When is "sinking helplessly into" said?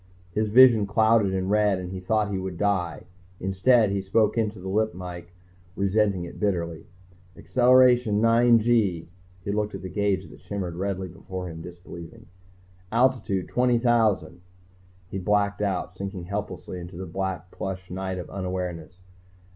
15.95-16.97